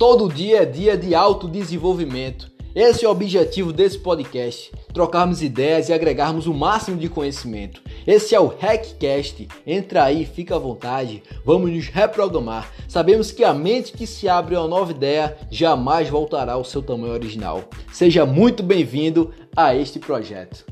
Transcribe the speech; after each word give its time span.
Todo 0.00 0.32
dia 0.32 0.62
é 0.62 0.64
dia 0.64 0.96
de 0.96 1.14
autodesenvolvimento. 1.14 2.50
Esse 2.74 3.04
é 3.04 3.08
o 3.08 3.10
objetivo 3.12 3.70
desse 3.70 3.98
podcast: 3.98 4.72
trocarmos 4.94 5.42
ideias 5.42 5.90
e 5.90 5.92
agregarmos 5.92 6.46
o 6.46 6.54
máximo 6.54 6.96
de 6.96 7.06
conhecimento. 7.06 7.82
Esse 8.06 8.34
é 8.34 8.40
o 8.40 8.46
Hackcast. 8.46 9.46
Entra 9.66 10.04
aí, 10.04 10.24
fica 10.24 10.56
à 10.56 10.58
vontade. 10.58 11.22
Vamos 11.44 11.70
nos 11.70 11.88
reprogramar. 11.88 12.72
Sabemos 12.88 13.30
que 13.30 13.44
a 13.44 13.52
mente 13.52 13.92
que 13.92 14.06
se 14.06 14.26
abre 14.26 14.54
a 14.54 14.62
uma 14.62 14.68
nova 14.68 14.90
ideia 14.90 15.36
jamais 15.50 16.08
voltará 16.08 16.54
ao 16.54 16.64
seu 16.64 16.80
tamanho 16.80 17.12
original. 17.12 17.62
Seja 17.92 18.24
muito 18.24 18.62
bem-vindo 18.62 19.34
a 19.54 19.74
este 19.74 19.98
projeto. 19.98 20.69